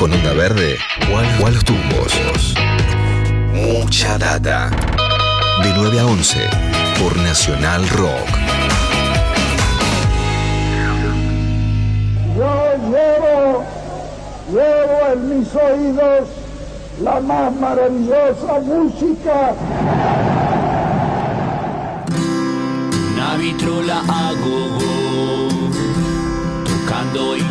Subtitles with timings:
[0.00, 0.78] Con Onda Verde
[1.12, 2.54] o a los tumbos.
[3.52, 4.70] Mucha data.
[5.62, 6.48] De 9 a 11
[6.98, 8.26] por Nacional Rock.
[12.34, 13.64] Yo llevo,
[14.50, 16.28] llevo en mis oídos
[17.02, 19.52] la más maravillosa música.
[23.12, 25.48] Una vitrola a gogo,
[26.64, 27.42] tocando y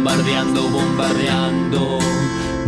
[0.00, 1.98] bombardeando, bombardeando.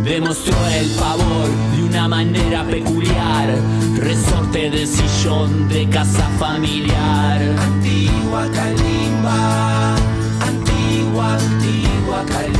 [0.04, 3.56] Demostró el favor de una manera peculiar,
[3.96, 7.40] resorte de sillón de casa familiar.
[7.58, 9.94] Antigua Calimba,
[10.40, 12.51] antigua, antigua Calimba.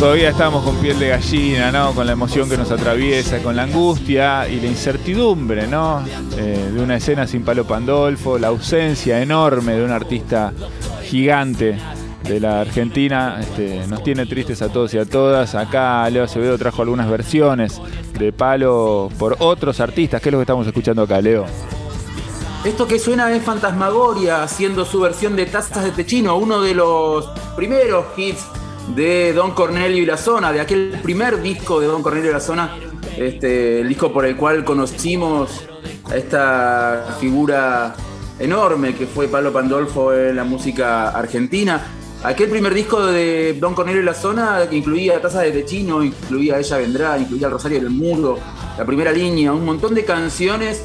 [0.00, 1.92] Todavía estamos con piel de gallina, ¿no?
[1.92, 6.02] Con la emoción que nos atraviesa, con la angustia y la incertidumbre, ¿no?
[6.38, 10.54] Eh, de una escena sin Palo Pandolfo, la ausencia enorme de un artista
[11.04, 11.76] gigante
[12.24, 15.54] de la Argentina, este, nos tiene tristes a todos y a todas.
[15.54, 17.78] Acá Leo Acevedo trajo algunas versiones
[18.18, 20.22] de Palo por otros artistas.
[20.22, 21.44] ¿Qué es lo que estamos escuchando acá, Leo?
[22.64, 27.26] Esto que suena es Fantasmagoria haciendo su versión de Tazas de Techino, uno de los
[27.54, 28.46] primeros hits
[28.94, 32.40] de Don Cornelio y la Zona, de aquel primer disco de Don Cornelio y la
[32.40, 32.76] Zona,
[33.16, 35.62] este, el disco por el cual conocimos
[36.10, 37.94] a esta figura
[38.38, 41.80] enorme que fue Pablo Pandolfo en la música argentina.
[42.22, 46.58] Aquel primer disco de Don Cornelio y la Zona que incluía Tazas de Techino, incluía
[46.58, 48.38] Ella Vendrá, incluía El Rosario del Muro,
[48.76, 50.82] La Primera Línea, un montón de canciones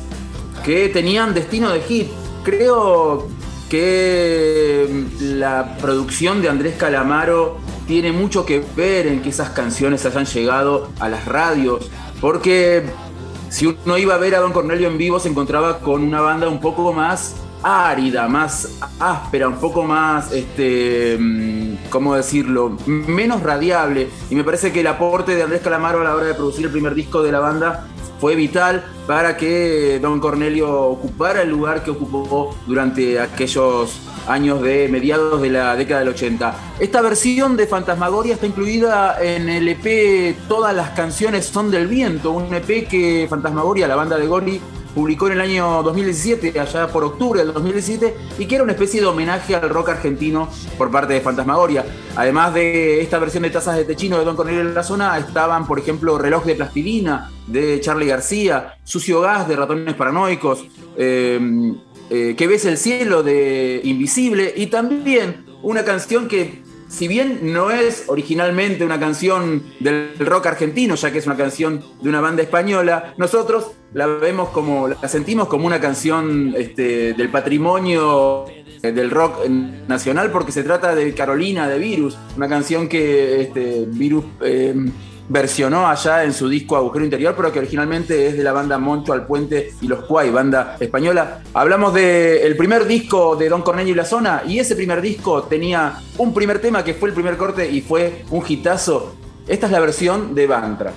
[0.64, 2.08] que tenían destino de hit.
[2.44, 3.28] Creo
[3.70, 4.88] que
[5.20, 10.90] la producción de Andrés Calamaro tiene mucho que ver en que esas canciones hayan llegado
[11.00, 11.90] a las radios,
[12.22, 12.84] porque
[13.50, 16.50] si uno iba a ver a Don Cornelio en vivo se encontraba con una banda
[16.50, 24.10] un poco más árida, más áspera, un poco más, este, mm, ¿cómo decirlo?, menos radiable.
[24.30, 26.72] Y me parece que el aporte de Andrés Calamaro a la hora de producir el
[26.72, 27.88] primer disco de la banda
[28.20, 34.88] fue vital para que Don Cornelio ocupara el lugar que ocupó durante aquellos años de
[34.88, 36.56] mediados de la década del 80.
[36.80, 42.32] Esta versión de Fantasmagoria está incluida en el EP Todas las canciones son del viento,
[42.32, 44.62] un EP que Fantasmagoria, la banda de Goli,
[44.96, 49.02] publicó en el año 2017, allá por octubre del 2017, y que era una especie
[49.02, 51.86] de homenaje al rock argentino por parte de Fantasmagoria.
[52.16, 55.68] Además de esta versión de Tazas de Techino de Don Cornelio en la zona, estaban,
[55.68, 60.66] por ejemplo, Reloj de Plastilina de Charlie García, Sucio Gas de Ratones Paranoicos,
[60.98, 61.40] eh,
[62.10, 66.64] eh, Que ves el cielo de Invisible, y también una canción que
[66.96, 71.84] si bien no es originalmente una canción del rock argentino, ya que es una canción
[72.02, 77.30] de una banda española, nosotros la vemos como, la sentimos como una canción este, del
[77.30, 78.46] patrimonio
[78.82, 79.46] eh, del rock
[79.88, 84.74] nacional, porque se trata de Carolina de Virus, una canción que este, Virus eh,
[85.28, 89.14] versionó allá en su disco Agujero Interior, pero que originalmente es de la banda Moncho
[89.14, 91.42] al Puente y Los Cuay, banda española.
[91.54, 96.00] Hablamos del primer disco de Don Cornelio y la Zona, y ese primer disco tenía
[96.18, 99.16] un primer tema que fue el primer corte y fue un hitazo.
[99.48, 100.94] Esta es la versión de Bantra.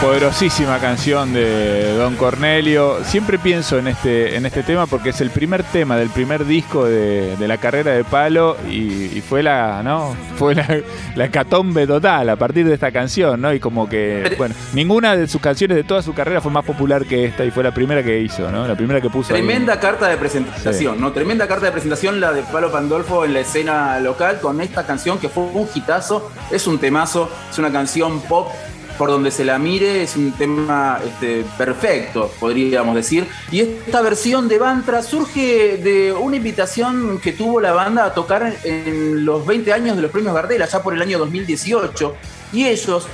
[0.00, 3.02] Poderosísima canción de Don Cornelio.
[3.04, 6.84] Siempre pienso en este, en este tema porque es el primer tema del primer disco
[6.84, 10.14] de, de la carrera de Palo y, y fue la, ¿no?
[10.36, 10.66] Fue la,
[11.14, 13.52] la hecatombe total a partir de esta canción, ¿no?
[13.52, 17.06] Y como que, bueno, ninguna de sus canciones de toda su carrera fue más popular
[17.06, 18.66] que esta y fue la primera que hizo, ¿no?
[18.66, 19.34] La primera que puso.
[19.34, 19.40] ahí.
[19.40, 21.12] Tremenda carta de presentación, ¿no?
[21.12, 25.18] Tremenda carta de presentación la de Palo Pandolfo en la escena local con esta canción
[25.18, 28.48] que fue un hitazo, es un temazo, es una canción pop
[28.98, 33.26] por donde se la mire, es un tema este, perfecto, podríamos decir.
[33.50, 38.56] Y esta versión de Bantra surge de una invitación que tuvo la banda a tocar
[38.64, 42.14] en los 20 años de los premios Gardel, allá por el año 2018.
[42.52, 43.06] Y ellos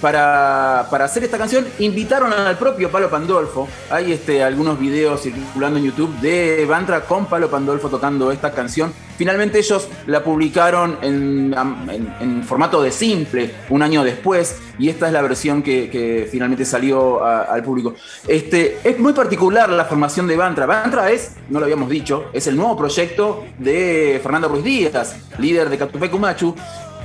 [0.00, 3.68] para, hacer esta canción invitaron al propio Palo Pandolfo.
[3.90, 8.92] Hay este, algunos videos circulando en YouTube de Bantra con Palo Pandolfo tocando esta canción.
[9.16, 15.20] Finalmente ellos la publicaron en, formato de simple un año después y esta es la
[15.20, 17.94] versión que, finalmente salió al público.
[18.26, 20.64] Este, es muy particular la formación de Bantra.
[20.64, 25.68] Bantra es, no lo habíamos dicho, es el nuevo proyecto de Fernando Ruiz Díaz, líder
[25.68, 26.54] de Catupecu Machu.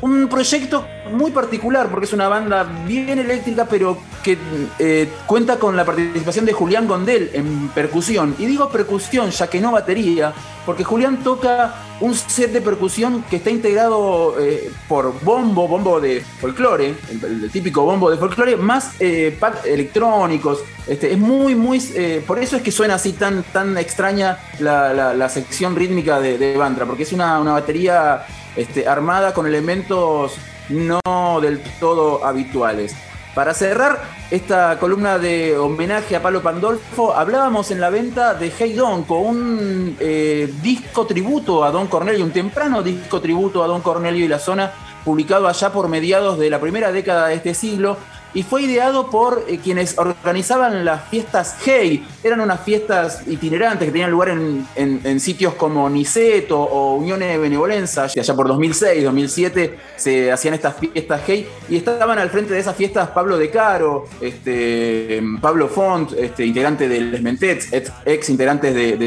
[0.06, 4.38] Un proyecto muy particular porque es una banda bien eléctrica, pero que
[4.78, 8.36] eh, cuenta con la participación de Julián Gondel en percusión.
[8.38, 10.32] Y digo percusión, ya que no batería,
[10.64, 16.24] porque Julián toca un set de percusión que está integrado eh, por bombo, bombo de
[16.40, 20.60] folclore, el, típico bombo de folclore, más eh, electrónicos.
[20.86, 21.82] Este, es muy, muy.
[21.96, 26.56] eh, por eso es que suena así tan, tan extraña la sección rítmica de, de
[26.56, 28.24] Bantra, porque es una, una batería
[28.56, 30.38] este, armada con elementos
[30.70, 32.96] no del todo habituales.
[33.36, 38.74] Para cerrar esta columna de homenaje a Palo Pandolfo, hablábamos en la venta de Hey
[38.74, 43.82] Don, con un eh, disco tributo a Don Cornelio, un temprano disco tributo a Don
[43.82, 44.72] Cornelio y la zona,
[45.04, 47.98] publicado allá por mediados de la primera década de este siglo,
[48.36, 52.06] y fue ideado por eh, quienes organizaban las fiestas Hey.
[52.24, 57.38] Eran unas fiestas itinerantes que tenían lugar en, en- sitios como Niceto o Uniones de
[57.40, 58.08] Benevolencia.
[58.14, 62.60] Y allá por 2006, 2007 se hacían estas fiestas Hey y estaban al frente de
[62.60, 68.30] esas fiestas Pablo De Caro, este, Pablo Font, este, integrante de Les Mentets, ex, ex
[68.30, 68.98] integrantes de-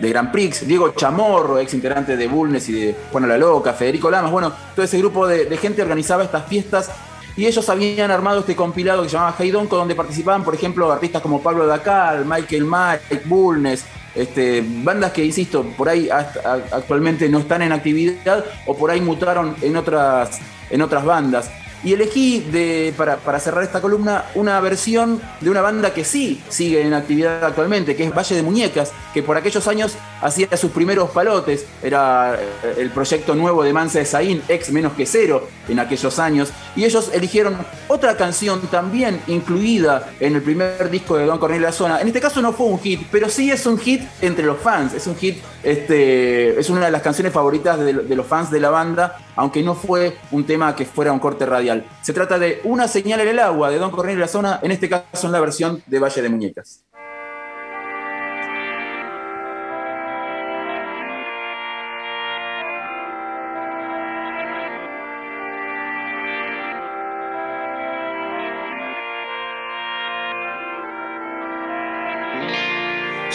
[0.00, 4.10] de Grand Prix, Diego Chamorro, ex integrante de Bulnes y de Juana la Loca, Federico
[4.10, 6.90] Lamas, bueno, todo ese grupo de, de gente organizaba estas fiestas
[7.36, 11.22] y ellos habían armado este compilado que se llamaba Heidonco, donde participaban, por ejemplo, artistas
[11.22, 13.84] como Pablo Dacal, Michael Mike, Bulnes,
[14.14, 19.54] este, bandas que, insisto, por ahí actualmente no están en actividad o por ahí mutaron
[19.62, 20.40] en otras,
[20.70, 21.50] en otras bandas.
[21.82, 26.82] Y elegí de, para cerrar esta columna una versión de una banda que sí sigue
[26.82, 31.10] en actividad actualmente, que es Valle de Muñecas, que por aquellos años hacía sus primeros
[31.10, 35.78] palotes, era eh, el proyecto nuevo de Mansa de Saín, ex menos que cero en
[35.78, 37.56] aquellos años, y ellos eligieron
[37.88, 42.00] otra canción también incluida en el primer disco de Don Cornelio La Zona.
[42.00, 44.94] En este caso no fue un hit, pero sí es un hit entre los fans,
[44.94, 48.70] es un hit, este, es una de las canciones favoritas de, los fans de la
[48.70, 51.86] banda, aunque no fue un tema que fuera un corte radial.
[52.02, 54.88] Se trata de Una señal en el agua de Don Cornelio La Zona, en este
[54.88, 56.84] caso en la versión de Valle de Muñecas.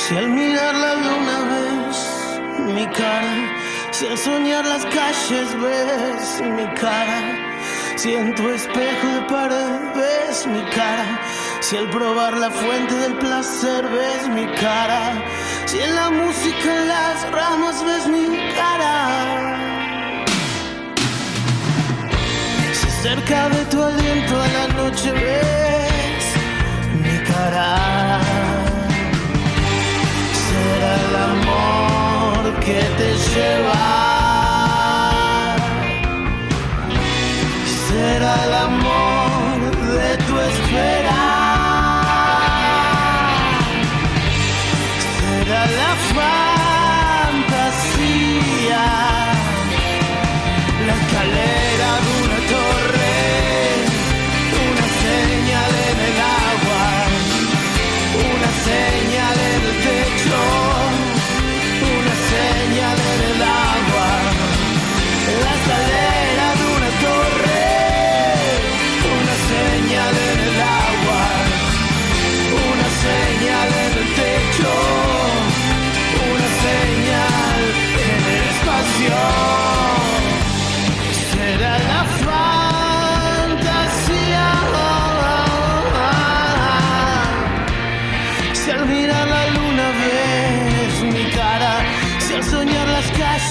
[0.08, 1.98] Si al mirarla de una vez
[2.60, 3.36] mi cara,
[3.90, 7.22] si al soñar las calles ves mi cara,
[7.96, 11.20] si en tu espejo de pared ves mi cara,
[11.60, 15.02] si al probar la fuente del placer ves mi cara,
[15.66, 19.58] si en la música en las ramas ves mi cara.
[22.74, 26.26] Si cerca de tu aliento a la noche ves
[27.02, 28.35] mi cara
[31.16, 33.86] amor que te lleva.
[37.88, 39.15] Será el amor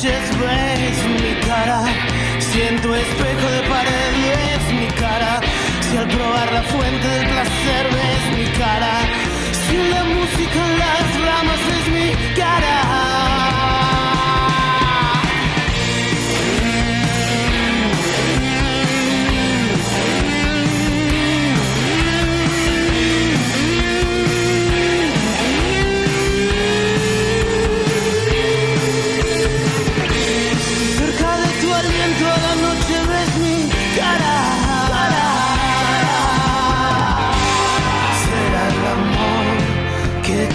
[0.04, 1.82] noches ves mi cara,
[2.38, 4.12] siento espejo de pared
[4.54, 5.40] es mi cara,
[5.80, 8.92] si al probar la fuente del placer ves mi cara,
[9.66, 12.93] si la música en las ramas es mi cara.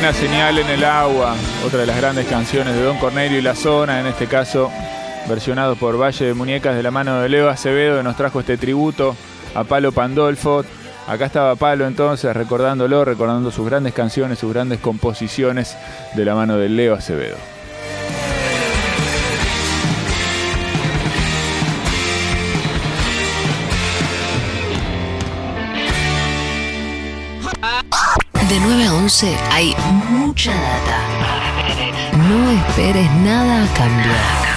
[0.07, 1.35] Una señal en el agua,
[1.67, 4.71] otra de las grandes canciones de Don Cornelio y la zona, en este caso
[5.29, 8.57] versionado por Valle de Muñecas de la mano de Leo Acevedo, que nos trajo este
[8.57, 9.17] tributo
[9.53, 10.65] a Palo Pandolfo.
[11.09, 15.77] Acá estaba Palo entonces recordándolo, recordando sus grandes canciones, sus grandes composiciones
[16.15, 17.56] de la mano de Leo Acevedo.
[28.49, 29.75] De 9 a 11 hay
[30.09, 30.99] mucha data.
[32.29, 34.56] No esperes nada a cambio.